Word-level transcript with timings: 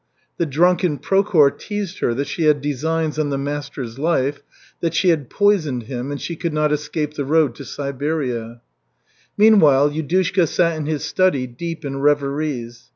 The 0.37 0.47
drunken 0.47 0.97
Prokhor 0.97 1.51
teased 1.51 1.99
her 1.99 2.15
that 2.15 2.25
she 2.25 2.45
had 2.45 2.59
designs 2.59 3.19
on 3.19 3.29
the 3.29 3.37
master's 3.37 3.99
life, 3.99 4.41
that 4.79 4.95
she 4.95 5.09
had 5.09 5.29
poisoned 5.29 5.83
him 5.83 6.09
and 6.09 6.19
she 6.19 6.35
could 6.35 6.53
not 6.53 6.71
escape 6.71 7.13
the 7.13 7.23
road 7.23 7.53
to 7.57 7.65
Siberia. 7.65 8.61
Meanwhile, 9.37 9.91
Yudushka 9.91 10.47
sat 10.47 10.75
in 10.75 10.87
his 10.87 11.05
study, 11.05 11.45
deep 11.45 11.85
in 11.85 11.97
reveries. 11.99 12.89